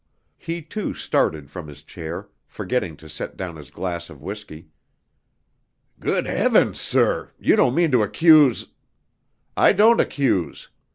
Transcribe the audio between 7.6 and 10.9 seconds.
mean to accuse" "I don't accuse.